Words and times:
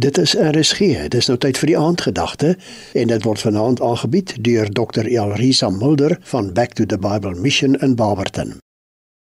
Dit 0.00 0.18
is 0.18 0.32
RSG. 0.34 1.08
Dis 1.12 1.26
nou 1.28 1.36
tyd 1.36 1.58
vir 1.60 1.68
die 1.68 1.76
aandgedagte 1.76 2.54
en 2.96 3.10
dit 3.10 3.24
word 3.28 3.42
vanaand 3.44 3.80
aangebied 3.84 4.38
deur 4.40 4.70
Dr. 4.72 5.04
Elrisa 5.04 5.68
Mulder 5.68 6.16
van 6.30 6.52
Back 6.56 6.72
to 6.72 6.86
the 6.86 6.96
Bible 6.96 7.34
Mission 7.36 7.74
in 7.74 7.92
Barberton. 7.94 8.56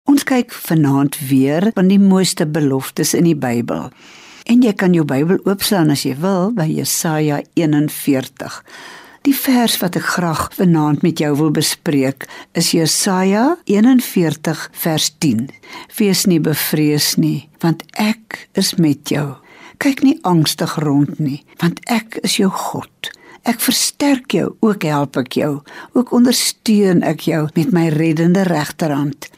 Ons 0.06 0.22
kyk 0.22 0.54
vanaand 0.54 1.19
weer 1.27 1.72
van 1.75 1.90
die 1.90 1.98
mooiste 1.98 2.46
beloftes 2.46 3.17
in 3.19 3.27
die 3.27 3.35
Bybel. 3.35 3.90
En 4.46 4.62
jy 4.62 4.77
kan 4.79 4.95
jou 4.95 5.03
Bybel 5.03 5.43
oopslaan 5.43 5.90
as 5.90 6.06
jy 6.06 6.14
wil 6.22 6.53
by 6.55 6.71
Jesaja 6.71 7.43
41. 7.59 8.62
Die 9.27 9.34
vers 9.34 9.80
wat 9.82 9.98
ek 9.98 10.07
graag 10.21 10.52
vanaand 10.55 11.02
met 11.02 11.18
jou 11.18 11.34
wil 11.34 11.50
bespreek 11.50 12.29
is 12.55 12.71
Jesaja 12.77 13.57
41 13.66 14.68
vers 14.71 15.11
10. 15.18 15.48
Wees 15.98 16.29
nie 16.30 16.39
bevrees 16.39 17.16
nie, 17.18 17.48
want 17.59 17.82
ek 17.98 18.45
is 18.55 18.77
met 18.79 19.11
jou 19.11 19.32
kyk 19.79 20.02
nie 20.02 20.18
angstig 20.22 20.77
rond 20.82 21.18
nie, 21.18 21.45
want 21.61 21.80
ek 21.90 22.18
is 22.22 22.38
jou 22.38 22.50
God. 22.50 23.12
Ek 23.44 23.61
versterk 23.61 24.32
jou, 24.32 24.54
ook 24.64 24.86
help 24.89 25.18
ek 25.21 25.36
jou, 25.36 25.58
ook 25.93 26.12
ondersteun 26.16 27.03
ek 27.04 27.26
jou 27.29 27.43
met 27.57 27.75
my 27.76 27.89
reddende 27.93 28.46
regterhand. 28.49 29.29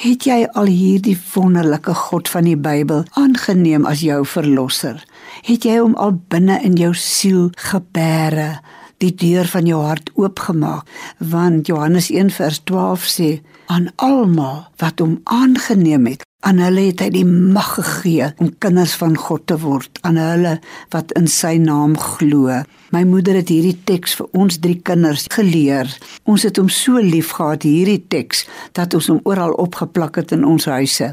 Het 0.00 0.24
jy 0.24 0.38
al 0.56 0.70
hierdie 0.72 1.16
wonderlike 1.34 1.92
God 2.06 2.28
van 2.32 2.46
die 2.48 2.56
Bybel 2.56 3.02
aangeneem 3.20 3.84
as 3.84 4.00
jou 4.00 4.22
verlosser? 4.24 5.02
Het 5.44 5.66
jy 5.68 5.76
hom 5.76 5.92
al 6.00 6.14
binne 6.32 6.56
in 6.64 6.78
jou 6.80 6.94
siel 6.96 7.50
gebeere, 7.68 8.62
die 9.04 9.12
deur 9.12 9.48
van 9.52 9.68
jou 9.68 9.82
hart 9.84 10.08
oopgemaak? 10.16 10.88
Want 11.18 11.68
Johannes 11.68 12.08
1:12 12.08 13.04
sê 13.12 13.28
aan 13.68 13.92
almal 13.96 14.70
wat 14.80 15.04
hom 15.04 15.20
aangeneem 15.24 16.06
het, 16.06 16.24
Aan 16.40 16.56
hulle 16.64 16.86
het 16.86 17.02
hy 17.04 17.10
die 17.12 17.26
mag 17.28 17.74
gegee 17.76 18.30
om 18.40 18.48
kinders 18.64 18.94
van 18.96 19.12
God 19.20 19.42
te 19.50 19.58
word, 19.60 19.98
aan 20.08 20.16
hulle 20.16 20.54
wat 20.94 21.12
in 21.18 21.26
sy 21.28 21.58
naam 21.60 21.98
glo. 22.00 22.62
My 22.96 23.02
moeder 23.04 23.36
het 23.36 23.52
hierdie 23.52 23.76
teks 23.84 24.16
vir 24.16 24.30
ons 24.40 24.56
drie 24.64 24.78
kinders 24.80 25.26
geleer. 25.34 25.90
Ons 26.24 26.46
het 26.48 26.56
hom 26.56 26.70
so 26.72 27.02
lief 27.04 27.34
gehad 27.36 27.66
hierdie 27.68 28.00
teks 28.08 28.46
dat 28.78 28.96
ons 28.96 29.10
hom 29.12 29.20
oral 29.28 29.52
opgeplak 29.60 30.16
het 30.22 30.32
in 30.32 30.46
ons 30.48 30.64
huise. 30.64 31.12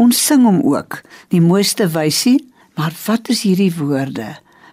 Ons 0.00 0.20
sing 0.28 0.44
hom 0.44 0.60
ook, 0.68 1.00
die 1.32 1.40
mooiste 1.40 1.88
wysie, 1.96 2.38
maar 2.76 2.92
wat 3.06 3.32
is 3.32 3.46
hierdie 3.48 3.72
woorde? 3.80 4.28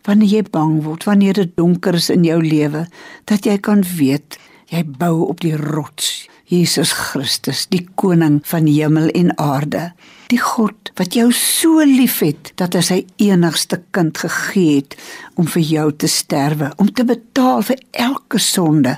Wanneer 0.07 0.37
jy 0.37 0.43
bang 0.51 0.77
word, 0.83 1.07
wanneer 1.07 1.39
dit 1.39 1.55
donker 1.55 1.95
is 1.99 2.11
in 2.11 2.27
jou 2.27 2.41
lewe, 2.43 2.85
dat 3.27 3.47
jy 3.47 3.57
kan 3.63 3.87
weet 3.97 4.36
jy 4.71 4.83
bou 4.99 5.27
op 5.29 5.41
die 5.43 5.55
rots 5.57 6.27
Jesus 6.47 6.93
Christus, 6.95 7.65
die 7.67 7.83
koning 7.99 8.39
van 8.47 8.69
hemel 8.71 9.09
en 9.11 9.33
aarde. 9.35 9.91
Die 10.31 10.39
God 10.39 10.93
wat 10.97 11.15
jou 11.15 11.27
so 11.35 11.83
liefhet 11.83 12.53
dat 12.59 12.75
hy 12.77 12.83
sy 12.83 12.97
enigste 13.21 13.81
kind 13.95 14.17
gegee 14.17 14.79
het 14.79 14.95
om 15.35 15.47
vir 15.51 15.65
jou 15.67 15.87
te 15.91 16.07
sterwe, 16.11 16.71
om 16.79 16.87
te 16.87 17.03
betaal 17.07 17.65
vir 17.67 17.83
elke 17.91 18.39
sonde, 18.39 18.95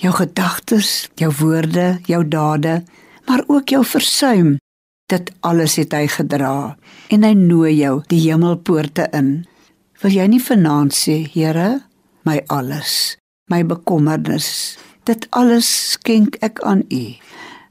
jou 0.00 0.12
gedagtes, 0.16 1.08
jou 1.20 1.32
woorde, 1.40 1.98
jou 2.08 2.20
dade, 2.28 2.82
maar 3.28 3.44
ook 3.48 3.72
jou 3.72 3.82
versuim. 3.84 4.58
Dit 5.10 5.32
alles 5.40 5.78
het 5.80 5.96
hy 5.96 6.04
gedra 6.12 6.76
en 7.10 7.24
hy 7.26 7.32
nooi 7.34 7.72
jou 7.80 7.96
die 8.12 8.20
hemelpoorte 8.28 9.08
in. 9.16 9.32
Wil 10.04 10.14
jy 10.20 10.28
nie 10.30 10.44
vanaand 10.44 10.94
sê, 10.96 11.18
Here, 11.32 11.80
my 12.28 12.38
alles, 12.52 13.16
my 13.50 13.64
bekommernis, 13.66 14.78
Dit 15.08 15.26
alles 15.30 15.90
skenk 15.90 16.36
ek 16.44 16.60
aan 16.60 16.84
U, 16.92 17.04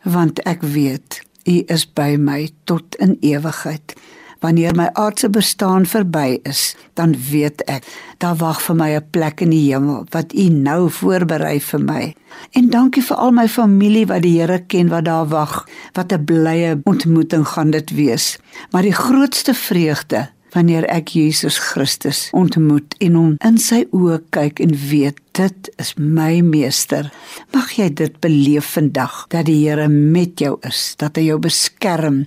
want 0.03 0.41
ek 0.49 0.63
weet 0.65 1.21
U 1.45 1.61
is 1.67 1.85
by 1.85 2.15
my 2.17 2.49
tot 2.69 2.95
in 2.97 3.17
ewigheid. 3.21 3.93
Wanneer 4.39 4.75
my 4.75 4.87
aardse 4.95 5.29
bestaan 5.29 5.85
verby 5.85 6.39
is, 6.47 6.75
dan 6.95 7.13
weet 7.29 7.61
ek 7.67 7.83
daar 8.23 8.37
wag 8.39 8.61
vir 8.63 8.75
my 8.75 8.89
'n 8.95 9.09
plek 9.11 9.41
in 9.41 9.51
die 9.51 9.67
hemel 9.67 10.05
wat 10.15 10.33
U 10.33 10.49
nou 10.49 10.89
voorberei 10.89 11.59
vir 11.59 11.79
my. 11.79 12.15
En 12.55 12.69
dankie 12.69 13.03
vir 13.03 13.17
al 13.17 13.31
my 13.31 13.47
familie 13.47 14.05
wat 14.07 14.21
die 14.21 14.39
Here 14.39 14.59
ken 14.59 14.89
wat 14.89 15.05
daar 15.05 15.27
wag. 15.27 15.67
Wat 15.93 16.13
'n 16.13 16.25
blye 16.25 16.81
ontmoeting 16.83 17.47
gaan 17.47 17.71
dit 17.71 17.89
wees. 17.91 18.39
Maar 18.71 18.81
die 18.81 18.95
grootste 18.95 19.53
vreugde 19.53 20.29
wanneer 20.53 20.85
ek 20.85 21.07
Jesus 21.07 21.57
Christus 21.57 22.29
ontmoet 22.31 22.95
en 22.97 23.13
hom 23.13 23.35
in 23.45 23.57
sy 23.57 23.85
oë 23.91 24.19
kyk 24.29 24.59
en 24.59 24.73
weet 24.89 25.19
dit 25.39 25.69
is 25.79 25.93
my 25.95 26.41
meester. 26.43 27.09
Mag 27.55 27.71
jy 27.77 27.87
dit 28.01 28.15
beleef 28.23 28.73
vandag 28.75 29.23
dat 29.31 29.47
die 29.47 29.57
Here 29.61 29.87
met 29.91 30.39
jou 30.41 30.57
is, 30.67 30.93
dat 30.99 31.19
hy 31.19 31.29
jou 31.29 31.39
beskerm, 31.43 32.23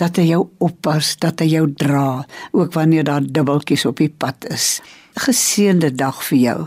dat 0.00 0.20
hy 0.20 0.28
jou 0.30 0.42
oppas, 0.64 1.14
dat 1.20 1.44
hy 1.44 1.50
jou 1.52 1.66
dra, 1.80 2.24
ook 2.56 2.74
wanneer 2.76 3.06
daar 3.08 3.24
dubbeltjies 3.24 3.86
op 3.90 4.00
die 4.02 4.10
pad 4.10 4.48
is. 4.52 4.78
Geseënde 5.26 5.92
dag 5.94 6.22
vir 6.30 6.40
jou. 6.40 6.58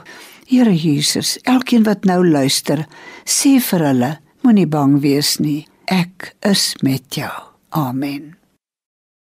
Here 0.47 0.73
Jesus, 0.73 1.35
elkeen 1.43 1.83
wat 1.87 2.07
nou 2.07 2.21
luister, 2.23 2.85
sê 3.27 3.57
vir 3.59 3.89
hulle, 3.89 4.13
moenie 4.45 4.69
bang 4.69 4.99
wees 5.03 5.37
nie. 5.43 5.65
Ek 5.91 6.33
is 6.47 6.73
met 6.83 7.19
jou. 7.19 7.33
Amen. 7.75 8.37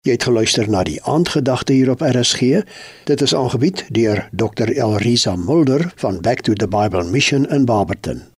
Jy 0.02 0.16
het 0.16 0.24
geluister 0.26 0.66
na 0.66 0.80
die 0.82 0.98
aandgedagte 1.06 1.76
hier 1.78 1.92
op 1.94 2.02
RSG. 2.02 2.64
Dit 3.06 3.22
is 3.22 3.36
aangebied 3.38 3.86
deur 3.94 4.24
Dr. 4.32 4.74
Elrisa 4.74 5.36
Mulder 5.36 5.92
van 5.96 6.22
Back 6.22 6.42
to 6.42 6.54
the 6.54 6.68
Bible 6.68 7.04
Mission 7.04 7.46
in 7.50 7.66
Barberton. 7.66 8.31